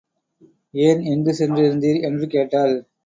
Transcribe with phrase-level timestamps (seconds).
[0.73, 2.01] ஏன் எங்குச் சென்றிருந்தீர்?
[2.01, 2.75] என்று கேட்டாள்.